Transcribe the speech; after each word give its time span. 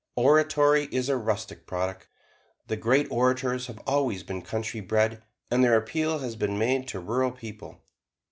Oratory 0.15 0.85
is 0.91 1.09
a 1.09 1.15
rustic 1.15 1.67
product. 1.67 2.07
The 2.65 2.75
great 2.75 3.05
orators 3.11 3.67
have 3.67 3.77
always 3.85 4.23
been 4.23 4.41
country 4.41 4.79
bred, 4.81 5.21
and 5.51 5.63
their 5.63 5.77
appeal 5.77 6.17
has 6.17 6.35
been 6.35 6.57
made 6.57 6.87
to 6.87 6.99
rural 6.99 7.29
people. 7.29 7.83